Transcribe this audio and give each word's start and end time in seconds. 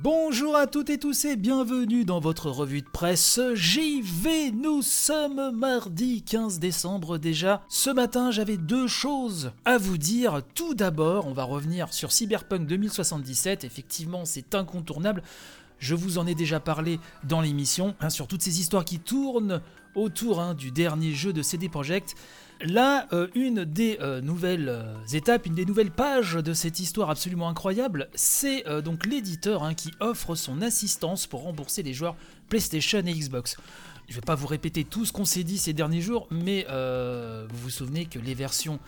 Bonjour 0.00 0.54
à 0.54 0.68
toutes 0.68 0.90
et 0.90 0.98
tous 0.98 1.24
et 1.24 1.34
bienvenue 1.34 2.04
dans 2.04 2.20
votre 2.20 2.50
revue 2.50 2.82
de 2.82 2.88
presse 2.88 3.40
JV. 3.54 4.52
Nous 4.52 4.80
sommes 4.80 5.50
mardi 5.50 6.22
15 6.22 6.60
décembre 6.60 7.18
déjà. 7.18 7.64
Ce 7.68 7.90
matin, 7.90 8.30
j'avais 8.30 8.58
deux 8.58 8.86
choses 8.86 9.50
à 9.64 9.76
vous 9.76 9.98
dire. 9.98 10.42
Tout 10.54 10.74
d'abord, 10.74 11.26
on 11.26 11.32
va 11.32 11.42
revenir 11.42 11.92
sur 11.92 12.12
Cyberpunk 12.12 12.68
2077. 12.68 13.64
Effectivement, 13.64 14.24
c'est 14.24 14.54
incontournable. 14.54 15.24
Je 15.78 15.94
vous 15.94 16.18
en 16.18 16.26
ai 16.26 16.34
déjà 16.34 16.60
parlé 16.60 16.98
dans 17.24 17.40
l'émission, 17.40 17.94
hein, 18.00 18.10
sur 18.10 18.26
toutes 18.26 18.42
ces 18.42 18.60
histoires 18.60 18.84
qui 18.84 18.98
tournent 18.98 19.60
autour 19.94 20.40
hein, 20.40 20.54
du 20.54 20.70
dernier 20.70 21.12
jeu 21.12 21.32
de 21.32 21.42
CD 21.42 21.68
Projekt. 21.68 22.14
Là, 22.60 23.06
euh, 23.12 23.28
une 23.36 23.64
des 23.64 23.98
euh, 24.00 24.20
nouvelles 24.20 24.68
euh, 24.68 24.96
étapes, 25.12 25.46
une 25.46 25.54
des 25.54 25.64
nouvelles 25.64 25.92
pages 25.92 26.34
de 26.34 26.52
cette 26.52 26.80
histoire 26.80 27.08
absolument 27.08 27.48
incroyable, 27.48 28.08
c'est 28.14 28.64
donc 28.82 29.06
l'éditeur 29.06 29.62
hein, 29.62 29.74
qui 29.74 29.92
offre 30.00 30.34
son 30.34 30.60
assistance 30.62 31.26
pour 31.26 31.42
rembourser 31.42 31.82
les 31.82 31.94
joueurs 31.94 32.16
PlayStation 32.48 32.98
et 32.98 33.12
Xbox. 33.12 33.56
Je 34.08 34.14
ne 34.14 34.20
vais 34.20 34.24
pas 34.24 34.34
vous 34.34 34.46
répéter 34.46 34.84
tout 34.84 35.04
ce 35.04 35.12
qu'on 35.12 35.24
s'est 35.24 35.44
dit 35.44 35.58
ces 35.58 35.72
derniers 35.72 36.00
jours, 36.00 36.26
mais 36.30 36.66
vous 36.68 37.58
vous 37.58 37.70
souvenez 37.70 38.06
que 38.06 38.18
les 38.18 38.34
versions 38.34 38.80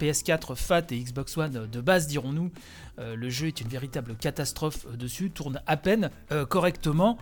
PS4, 0.00 0.54
FAT 0.54 0.86
et 0.90 0.98
Xbox 0.98 1.36
One 1.36 1.66
de 1.66 1.80
base, 1.80 2.06
dirons-nous, 2.06 2.50
le 2.98 3.30
jeu 3.30 3.46
est 3.46 3.60
une 3.60 3.68
véritable 3.68 4.14
catastrophe 4.16 4.86
dessus, 4.96 5.30
tourne 5.30 5.60
à 5.66 5.76
peine 5.76 6.10
correctement. 6.48 7.18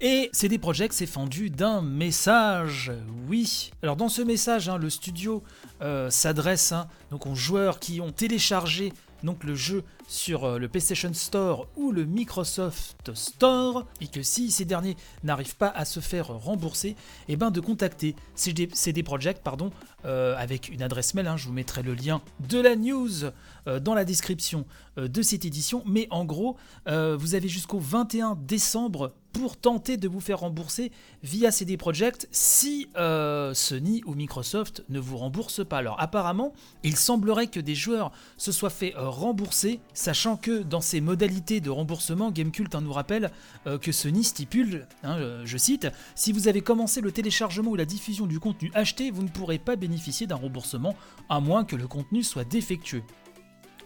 Et 0.00 0.28
CD 0.32 0.58
Projekt 0.58 0.92
s'est 0.92 1.06
fendu 1.06 1.50
d'un 1.50 1.80
message, 1.80 2.92
oui. 3.28 3.70
Alors 3.82 3.96
dans 3.96 4.08
ce 4.08 4.22
message, 4.22 4.68
hein, 4.68 4.76
le 4.76 4.90
studio 4.90 5.42
euh, 5.82 6.10
s'adresse 6.10 6.72
hein, 6.72 6.88
donc 7.10 7.26
aux 7.26 7.34
joueurs 7.34 7.78
qui 7.78 8.00
ont 8.00 8.10
téléchargé 8.10 8.92
donc 9.22 9.44
le 9.44 9.54
jeu 9.54 9.84
sur 10.06 10.44
euh, 10.44 10.58
le 10.58 10.68
PlayStation 10.68 11.12
Store 11.12 11.66
ou 11.76 11.92
le 11.92 12.04
Microsoft 12.04 13.14
Store 13.14 13.86
et 14.00 14.06
que 14.06 14.22
si 14.22 14.50
ces 14.50 14.64
derniers 14.64 14.96
n'arrivent 15.22 15.56
pas 15.56 15.68
à 15.68 15.84
se 15.84 16.00
faire 16.00 16.28
rembourser, 16.28 16.96
eh 17.28 17.36
ben 17.36 17.50
de 17.50 17.60
contacter 17.60 18.14
CD, 18.34 18.68
CD 18.72 19.02
Projekt 19.02 19.42
pardon, 19.42 19.70
euh, 20.04 20.36
avec 20.36 20.68
une 20.68 20.82
adresse 20.82 21.14
mail, 21.14 21.26
hein, 21.26 21.36
je 21.36 21.46
vous 21.46 21.52
mettrai 21.52 21.82
le 21.82 21.94
lien 21.94 22.20
de 22.48 22.60
la 22.60 22.76
news 22.76 23.24
euh, 23.66 23.80
dans 23.80 23.94
la 23.94 24.04
description 24.04 24.66
de 24.96 25.22
cette 25.22 25.44
édition, 25.44 25.82
mais 25.86 26.06
en 26.10 26.24
gros 26.24 26.56
vous 26.86 27.34
avez 27.34 27.48
jusqu'au 27.48 27.80
21 27.80 28.38
décembre 28.46 29.12
pour 29.32 29.56
tenter 29.56 29.96
de 29.96 30.06
vous 30.06 30.20
faire 30.20 30.38
rembourser 30.38 30.92
via 31.24 31.50
CD 31.50 31.76
Projekt 31.76 32.28
si 32.30 32.88
Sony 32.94 34.02
ou 34.06 34.14
Microsoft 34.14 34.84
ne 34.88 35.00
vous 35.00 35.16
remboursent 35.16 35.66
pas. 35.68 35.78
Alors 35.78 36.00
apparemment, 36.00 36.52
il 36.84 36.96
semblerait 36.96 37.48
que 37.48 37.58
des 37.58 37.74
joueurs 37.74 38.12
se 38.36 38.52
soient 38.52 38.70
fait 38.70 38.94
rembourser 38.96 39.80
sachant 39.94 40.36
que 40.36 40.62
dans 40.62 40.80
ses 40.80 41.00
modalités 41.00 41.60
de 41.60 41.70
remboursement, 41.70 42.30
Gamecult 42.30 42.74
hein, 42.74 42.80
nous 42.80 42.92
rappelle 42.92 43.30
euh, 43.66 43.78
que 43.78 43.92
Sony 43.92 44.24
stipule, 44.24 44.86
hein, 45.02 45.16
je 45.44 45.56
cite, 45.56 45.88
si 46.14 46.32
vous 46.32 46.48
avez 46.48 46.60
commencé 46.60 47.00
le 47.00 47.12
téléchargement 47.12 47.70
ou 47.70 47.76
la 47.76 47.84
diffusion 47.84 48.26
du 48.26 48.40
contenu 48.40 48.70
acheté, 48.74 49.10
vous 49.10 49.22
ne 49.22 49.28
pourrez 49.28 49.58
pas 49.58 49.76
bénéficier 49.76 50.26
d'un 50.26 50.34
remboursement 50.36 50.94
à 51.28 51.40
moins 51.40 51.64
que 51.64 51.76
le 51.76 51.86
contenu 51.86 52.22
soit 52.22 52.44
défectueux. 52.44 53.02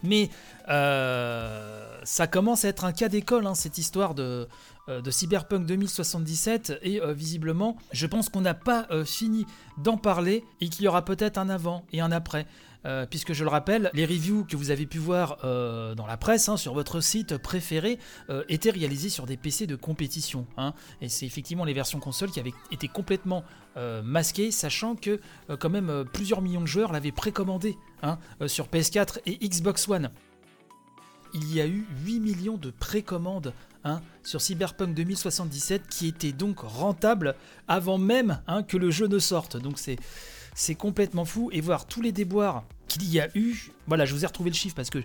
Mais 0.02 0.30
euh, 0.68 1.98
ça 2.04 2.26
commence 2.26 2.64
à 2.64 2.68
être 2.68 2.84
un 2.84 2.92
cas 2.92 3.08
d'école, 3.08 3.46
hein, 3.46 3.54
cette 3.54 3.78
histoire 3.78 4.14
euh, 4.18 4.46
de 4.88 5.10
Cyberpunk 5.10 5.66
2077, 5.66 6.78
et 6.82 7.00
visiblement, 7.08 7.76
je 7.92 8.06
pense 8.06 8.30
qu'on 8.30 8.40
n'a 8.40 8.54
pas 8.54 8.86
fini 9.04 9.44
d'en 9.76 9.98
parler, 9.98 10.44
et 10.62 10.68
qu'il 10.68 10.84
y 10.84 10.88
aura 10.88 11.04
peut-être 11.04 11.36
un 11.36 11.50
avant 11.50 11.84
et 11.92 12.00
un 12.00 12.10
après. 12.10 12.46
Euh, 12.88 13.04
puisque 13.04 13.34
je 13.34 13.44
le 13.44 13.50
rappelle, 13.50 13.90
les 13.92 14.06
reviews 14.06 14.44
que 14.44 14.56
vous 14.56 14.70
avez 14.70 14.86
pu 14.86 14.98
voir 14.98 15.38
euh, 15.44 15.94
dans 15.94 16.06
la 16.06 16.16
presse, 16.16 16.48
hein, 16.48 16.56
sur 16.56 16.72
votre 16.72 17.00
site 17.00 17.36
préféré, 17.36 17.98
euh, 18.30 18.44
étaient 18.48 18.70
réalisées 18.70 19.10
sur 19.10 19.26
des 19.26 19.36
PC 19.36 19.66
de 19.66 19.76
compétition. 19.76 20.46
Hein. 20.56 20.72
et 21.02 21.08
c'est 21.08 21.26
effectivement 21.26 21.64
les 21.64 21.74
versions 21.74 22.00
console 22.00 22.30
qui 22.30 22.40
avaient 22.40 22.54
été 22.72 22.88
complètement 22.88 23.44
masquées, 24.02 24.50
sachant 24.50 24.96
que 24.96 25.20
quand 25.60 25.70
même 25.70 26.04
plusieurs 26.12 26.42
millions 26.42 26.60
de 26.60 26.66
joueurs 26.66 26.90
l'avaient 26.90 27.12
précommandé 27.12 27.76
hein, 28.02 28.18
sur 28.48 28.66
PS4 28.66 29.20
et 29.24 29.36
Xbox 29.48 29.88
One. 29.88 30.10
Il 31.32 31.54
y 31.54 31.60
a 31.60 31.66
eu 31.66 31.86
8 32.04 32.18
millions 32.18 32.56
de 32.56 32.72
précommandes 32.72 33.52
sur 34.24 34.40
Cyberpunk 34.40 34.94
2077 34.94 35.86
qui 35.86 36.08
étaient 36.08 36.32
donc 36.32 36.58
rentables 36.58 37.36
avant 37.68 37.98
même 37.98 38.42
que 38.66 38.76
le 38.76 38.90
jeu 38.90 39.06
ne 39.06 39.20
sorte. 39.20 39.56
Donc 39.56 39.78
c'est 39.78 40.74
complètement 40.74 41.24
fou. 41.24 41.50
Et 41.52 41.60
voir 41.60 41.86
tous 41.86 42.02
les 42.02 42.10
déboires 42.10 42.64
qu'il 42.88 43.08
y 43.10 43.20
a 43.20 43.28
eu. 43.36 43.70
Voilà, 43.86 44.04
je 44.04 44.14
vous 44.14 44.24
ai 44.24 44.26
retrouvé 44.26 44.50
le 44.50 44.56
chiffre 44.56 44.74
parce 44.74 44.90
que 44.90 44.98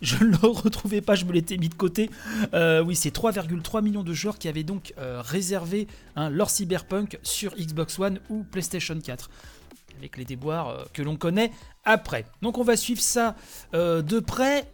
je 0.00 0.24
ne 0.24 0.30
le 0.42 0.46
retrouvais 0.46 1.00
pas, 1.00 1.14
je 1.14 1.24
me 1.24 1.32
l'étais 1.32 1.56
mis 1.56 1.68
de 1.68 1.74
côté. 1.74 2.10
Euh, 2.54 2.82
oui, 2.82 2.96
c'est 2.96 3.14
3,3 3.14 3.82
millions 3.82 4.02
de 4.02 4.12
joueurs 4.12 4.38
qui 4.38 4.48
avaient 4.48 4.62
donc 4.62 4.94
euh, 4.98 5.20
réservé 5.22 5.88
hein, 6.16 6.30
leur 6.30 6.50
cyberpunk 6.50 7.18
sur 7.22 7.54
Xbox 7.56 7.98
One 7.98 8.20
ou 8.30 8.44
PlayStation 8.44 8.98
4. 8.98 9.30
Avec 9.98 10.16
les 10.16 10.24
déboires 10.24 10.68
euh, 10.68 10.84
que 10.92 11.02
l'on 11.02 11.16
connaît 11.16 11.52
après. 11.84 12.26
Donc 12.42 12.58
on 12.58 12.64
va 12.64 12.76
suivre 12.76 13.02
ça 13.02 13.36
de 13.72 14.20
près. 14.20 14.70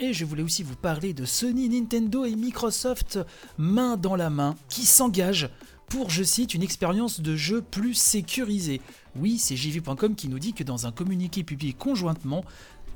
Et 0.00 0.12
je 0.12 0.24
voulais 0.24 0.42
aussi 0.42 0.64
vous 0.64 0.74
parler 0.74 1.14
de 1.14 1.24
Sony, 1.24 1.68
Nintendo 1.68 2.24
et 2.24 2.34
Microsoft 2.34 3.20
main 3.58 3.96
dans 3.96 4.16
la 4.16 4.28
main 4.28 4.56
qui 4.68 4.86
s'engagent 4.86 5.48
pour, 5.88 6.10
je 6.10 6.22
cite, 6.22 6.54
une 6.54 6.62
expérience 6.62 7.20
de 7.20 7.36
jeu 7.36 7.62
plus 7.62 7.94
sécurisée. 7.94 8.80
Oui, 9.16 9.38
c'est 9.38 9.56
JV.com 9.56 10.14
qui 10.14 10.28
nous 10.28 10.38
dit 10.38 10.52
que 10.52 10.64
dans 10.64 10.86
un 10.86 10.92
communiqué 10.92 11.44
publié 11.44 11.72
conjointement, 11.72 12.44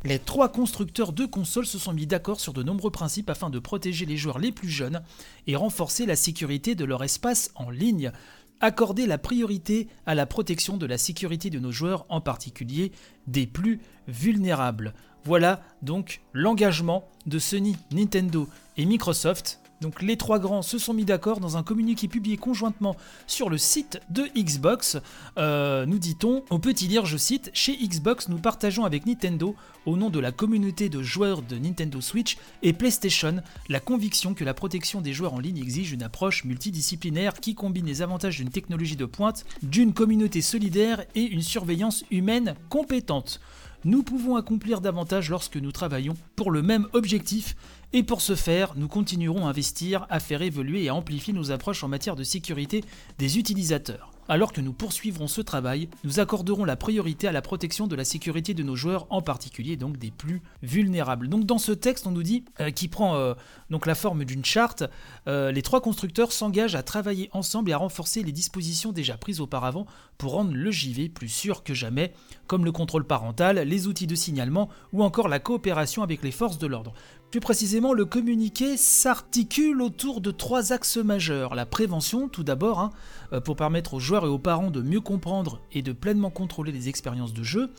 les 0.04 0.18
trois 0.18 0.48
constructeurs 0.48 1.12
de 1.12 1.26
consoles 1.26 1.66
se 1.66 1.78
sont 1.78 1.92
mis 1.92 2.06
d'accord 2.06 2.40
sur 2.40 2.52
de 2.52 2.62
nombreux 2.62 2.90
principes 2.90 3.30
afin 3.30 3.50
de 3.50 3.58
protéger 3.58 4.06
les 4.06 4.16
joueurs 4.16 4.38
les 4.38 4.52
plus 4.52 4.68
jeunes 4.68 5.02
et 5.46 5.56
renforcer 5.56 6.06
la 6.06 6.16
sécurité 6.16 6.74
de 6.74 6.84
leur 6.84 7.02
espace 7.02 7.50
en 7.56 7.70
ligne. 7.70 8.12
Accorder 8.60 9.06
la 9.06 9.18
priorité 9.18 9.88
à 10.06 10.14
la 10.14 10.26
protection 10.26 10.76
de 10.76 10.86
la 10.86 10.98
sécurité 10.98 11.50
de 11.50 11.58
nos 11.58 11.72
joueurs, 11.72 12.06
en 12.08 12.20
particulier 12.20 12.92
des 13.26 13.46
plus 13.46 13.80
vulnérables. 14.08 14.94
Voilà 15.24 15.62
donc 15.82 16.20
l'engagement 16.32 17.08
de 17.26 17.38
Sony, 17.38 17.76
Nintendo 17.92 18.48
et 18.76 18.84
Microsoft 18.84 19.60
donc 19.80 20.02
les 20.02 20.16
trois 20.16 20.38
grands 20.38 20.62
se 20.62 20.78
sont 20.78 20.94
mis 20.94 21.04
d'accord 21.04 21.40
dans 21.40 21.56
un 21.56 21.62
communiqué 21.62 22.08
publié 22.08 22.36
conjointement 22.36 22.96
sur 23.26 23.48
le 23.48 23.58
site 23.58 24.00
de 24.10 24.24
Xbox. 24.36 24.98
Euh, 25.36 25.86
nous 25.86 25.98
dit-on, 25.98 26.44
on 26.50 26.58
peut 26.58 26.74
y 26.80 26.88
lire, 26.88 27.06
je 27.06 27.16
cite, 27.16 27.50
chez 27.52 27.76
Xbox 27.76 28.28
nous 28.28 28.38
partageons 28.38 28.84
avec 28.84 29.06
Nintendo, 29.06 29.54
au 29.86 29.96
nom 29.96 30.10
de 30.10 30.18
la 30.18 30.32
communauté 30.32 30.88
de 30.88 31.02
joueurs 31.02 31.42
de 31.42 31.56
Nintendo 31.56 32.00
Switch 32.00 32.38
et 32.62 32.72
PlayStation, 32.72 33.36
la 33.68 33.80
conviction 33.80 34.34
que 34.34 34.44
la 34.44 34.54
protection 34.54 35.00
des 35.00 35.12
joueurs 35.12 35.34
en 35.34 35.40
ligne 35.40 35.58
exige 35.58 35.92
une 35.92 36.02
approche 36.02 36.44
multidisciplinaire 36.44 37.34
qui 37.34 37.54
combine 37.54 37.86
les 37.86 38.02
avantages 38.02 38.36
d'une 38.36 38.50
technologie 38.50 38.96
de 38.96 39.04
pointe, 39.04 39.44
d'une 39.62 39.92
communauté 39.92 40.42
solidaire 40.42 41.04
et 41.14 41.22
une 41.22 41.42
surveillance 41.42 42.04
humaine 42.10 42.54
compétente 42.68 43.40
nous 43.88 44.02
pouvons 44.02 44.36
accomplir 44.36 44.82
davantage 44.82 45.30
lorsque 45.30 45.56
nous 45.56 45.72
travaillons 45.72 46.14
pour 46.36 46.50
le 46.50 46.60
même 46.60 46.86
objectif 46.92 47.56
et 47.94 48.02
pour 48.02 48.20
ce 48.20 48.34
faire, 48.34 48.74
nous 48.76 48.86
continuerons 48.86 49.46
à 49.46 49.48
investir, 49.48 50.06
à 50.10 50.20
faire 50.20 50.42
évoluer 50.42 50.84
et 50.84 50.88
à 50.90 50.94
amplifier 50.94 51.32
nos 51.32 51.52
approches 51.52 51.82
en 51.82 51.88
matière 51.88 52.14
de 52.14 52.22
sécurité 52.22 52.84
des 53.18 53.38
utilisateurs. 53.38 54.10
Alors 54.30 54.52
que 54.52 54.60
nous 54.60 54.74
poursuivrons 54.74 55.26
ce 55.26 55.40
travail, 55.40 55.88
nous 56.04 56.20
accorderons 56.20 56.66
la 56.66 56.76
priorité 56.76 57.26
à 57.26 57.32
la 57.32 57.40
protection 57.40 57.86
de 57.86 57.96
la 57.96 58.04
sécurité 58.04 58.52
de 58.52 58.62
nos 58.62 58.76
joueurs, 58.76 59.06
en 59.08 59.22
particulier 59.22 59.78
donc 59.78 59.96
des 59.96 60.10
plus 60.10 60.42
vulnérables. 60.62 61.28
Donc 61.28 61.46
dans 61.46 61.56
ce 61.56 61.72
texte, 61.72 62.06
on 62.06 62.10
nous 62.10 62.22
dit, 62.22 62.44
euh, 62.60 62.70
qui 62.70 62.88
prend 62.88 63.16
euh, 63.16 63.32
donc 63.70 63.86
la 63.86 63.94
forme 63.94 64.26
d'une 64.26 64.44
charte, 64.44 64.84
euh, 65.28 65.50
les 65.50 65.62
trois 65.62 65.80
constructeurs 65.80 66.32
s'engagent 66.32 66.74
à 66.74 66.82
travailler 66.82 67.30
ensemble 67.32 67.70
et 67.70 67.72
à 67.72 67.78
renforcer 67.78 68.22
les 68.22 68.32
dispositions 68.32 68.92
déjà 68.92 69.16
prises 69.16 69.40
auparavant 69.40 69.86
pour 70.18 70.32
rendre 70.32 70.52
le 70.52 70.70
JV 70.70 71.08
plus 71.08 71.28
sûr 71.28 71.62
que 71.62 71.72
jamais, 71.72 72.12
comme 72.46 72.66
le 72.66 72.72
contrôle 72.72 73.04
parental, 73.04 73.56
les 73.56 73.86
outils 73.86 74.06
de 74.06 74.14
signalement 74.14 74.68
ou 74.92 75.02
encore 75.02 75.28
la 75.28 75.38
coopération 75.38 76.02
avec 76.02 76.22
les 76.22 76.32
forces 76.32 76.58
de 76.58 76.66
l'ordre. 76.66 76.92
Plus 77.30 77.40
précisément, 77.40 77.92
le 77.92 78.06
communiqué 78.06 78.78
s'articule 78.78 79.82
autour 79.82 80.22
de 80.22 80.30
trois 80.30 80.72
axes 80.72 80.96
majeurs. 80.96 81.54
La 81.54 81.66
prévention, 81.66 82.26
tout 82.26 82.42
d'abord, 82.42 82.80
hein, 82.80 82.90
euh, 83.34 83.40
pour 83.40 83.54
permettre 83.54 83.94
aux 83.94 84.00
joueurs 84.00 84.24
et 84.24 84.28
aux 84.28 84.38
parents 84.38 84.70
de 84.70 84.80
mieux 84.80 85.02
comprendre 85.02 85.60
et 85.72 85.82
de 85.82 85.92
pleinement 85.92 86.30
contrôler 86.30 86.72
les 86.72 86.88
expériences 86.88 87.34
de 87.34 87.42
jeu. 87.42 87.70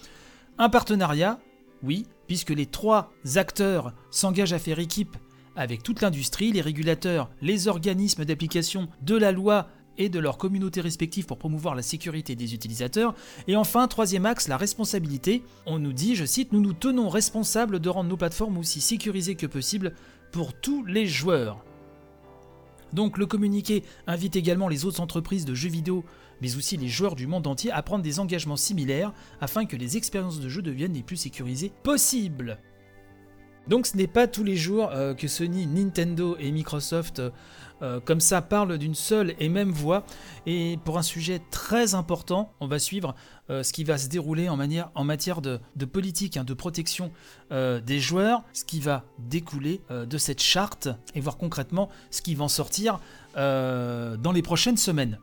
Un 0.59 0.69
partenariat, 0.69 1.39
oui, 1.81 2.05
puisque 2.27 2.51
les 2.51 2.67
trois 2.67 3.11
acteurs 3.37 3.93
s'engagent 4.11 4.53
à 4.53 4.59
faire 4.59 4.77
équipe 4.77 5.17
avec 5.55 5.81
toute 5.81 6.01
l'industrie, 6.01 6.51
les 6.51 6.61
régulateurs, 6.61 7.31
les 7.41 7.67
organismes 7.67 8.25
d'application 8.25 8.87
de 9.01 9.15
la 9.15 9.31
loi 9.31 9.67
et 9.99 10.09
de 10.09 10.17
leurs 10.17 10.39
communautés 10.39 10.81
respectives 10.81 11.27
pour 11.27 11.37
promouvoir 11.37 11.75
la 11.75 11.83
sécurité 11.83 12.35
des 12.35 12.55
utilisateurs. 12.55 13.13
Et 13.47 13.55
enfin, 13.55 13.87
troisième 13.87 14.25
axe, 14.25 14.47
la 14.47 14.57
responsabilité. 14.57 15.43
On 15.67 15.77
nous 15.77 15.93
dit, 15.93 16.15
je 16.15 16.25
cite, 16.25 16.51
nous 16.53 16.61
nous 16.61 16.73
tenons 16.73 17.09
responsables 17.09 17.79
de 17.79 17.89
rendre 17.89 18.09
nos 18.09 18.17
plateformes 18.17 18.57
aussi 18.57 18.81
sécurisées 18.81 19.35
que 19.35 19.45
possible 19.45 19.93
pour 20.31 20.53
tous 20.53 20.83
les 20.85 21.05
joueurs. 21.05 21.63
Donc 22.93 23.17
le 23.17 23.27
communiqué 23.27 23.83
invite 24.07 24.35
également 24.35 24.67
les 24.67 24.85
autres 24.85 25.01
entreprises 25.01 25.45
de 25.45 25.53
jeux 25.53 25.69
vidéo, 25.69 26.03
mais 26.41 26.55
aussi 26.55 26.77
les 26.77 26.87
joueurs 26.87 27.15
du 27.15 27.27
monde 27.27 27.45
entier 27.45 27.71
à 27.71 27.83
prendre 27.83 28.03
des 28.03 28.19
engagements 28.19 28.55
similaires 28.55 29.13
afin 29.41 29.65
que 29.65 29.75
les 29.75 29.97
expériences 29.97 30.39
de 30.39 30.49
jeu 30.49 30.61
deviennent 30.61 30.93
les 30.93 31.03
plus 31.03 31.17
sécurisées 31.17 31.71
possibles. 31.83 32.57
Donc 33.69 33.85
ce 33.85 33.95
n'est 33.95 34.07
pas 34.07 34.27
tous 34.27 34.43
les 34.43 34.55
jours 34.55 34.89
euh, 34.91 35.13
que 35.13 35.27
Sony, 35.27 35.67
Nintendo 35.67 36.35
et 36.39 36.51
Microsoft 36.51 37.19
euh, 37.19 37.29
euh, 37.83 37.99
comme 37.99 38.19
ça 38.19 38.41
parlent 38.41 38.79
d'une 38.79 38.95
seule 38.95 39.35
et 39.39 39.47
même 39.47 39.69
voix. 39.69 40.03
Et 40.47 40.79
pour 40.83 40.97
un 40.97 41.03
sujet 41.03 41.39
très 41.51 41.93
important, 41.93 42.51
on 42.59 42.67
va 42.67 42.79
suivre 42.79 43.15
ce 43.49 43.73
qui 43.73 43.83
va 43.83 43.97
se 43.97 44.09
dérouler 44.09 44.47
en, 44.47 44.57
matière 45.05 45.41
de, 45.41 45.59
politique, 45.85 46.37
hein, 46.37 46.43
de 46.43 46.53
protection 46.53 47.11
des 47.49 47.99
joueurs, 47.99 48.43
ce 48.53 48.63
qui 48.63 48.79
va 48.79 49.05
découler 49.17 49.81
de 49.89 50.17
cette 50.19 50.41
charte 50.41 50.89
et 51.15 51.21
voir 51.21 51.37
concrètement 51.37 51.89
ce 52.11 52.21
qui 52.21 52.35
va 52.35 52.43
en 52.43 52.49
sortir 52.49 52.99
dans 53.35 54.31
les 54.33 54.41
prochaines 54.43 54.77
semaines. 54.77 55.17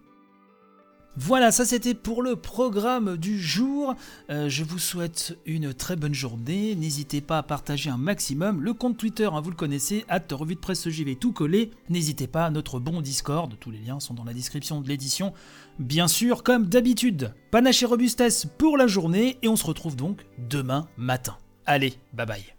Voilà, 1.19 1.51
ça 1.51 1.65
c'était 1.65 1.95
pour 1.95 2.23
le 2.23 2.37
programme 2.37 3.17
du 3.17 3.41
jour. 3.41 3.95
Euh, 4.29 4.51
je 4.51 4.65
vous 4.65 4.79
souhaite 4.79 5.39
une 5.47 5.73
très 5.73 5.97
bonne 5.97 6.13
journée. 6.13 6.75
N'hésitez 6.75 7.23
pas 7.23 7.39
à 7.39 7.43
partager 7.43 7.89
un 7.89 7.97
maximum. 7.97 8.61
Le 8.61 8.75
compte 8.75 8.99
Twitter, 8.99 9.29
hein, 9.33 9.41
vous 9.41 9.49
le 9.49 9.57
connaissez, 9.57 10.05
at 10.09 10.23
revue 10.33 10.57
de 10.57 10.61
presse 10.61 10.87
JV 10.89 11.17
tout 11.17 11.33
collé. 11.33 11.71
N'hésitez 11.89 12.27
pas 12.27 12.45
à 12.45 12.51
notre 12.51 12.81
bon 12.81 13.01
Discord, 13.01 13.51
tous 13.59 13.71
les 13.71 13.79
liens 13.79 13.99
sont 13.99 14.13
dans 14.13 14.25
la 14.25 14.35
description 14.35 14.83
de 14.83 14.89
l'édition. 14.89 15.33
Bien 15.79 16.07
sûr, 16.07 16.43
comme 16.43 16.67
d'habitude, 16.67 17.33
panache 17.51 17.83
et 17.83 17.87
robustesse 17.87 18.47
pour 18.59 18.77
la 18.77 18.87
journée 18.87 19.39
et 19.43 19.49
on 19.49 19.57
se 19.57 19.65
retrouve 19.65 19.97
donc 19.97 20.27
demain 20.37 20.87
matin. 20.99 21.39
Allez, 21.65 21.95
bye 22.13 22.27
bye. 22.27 22.56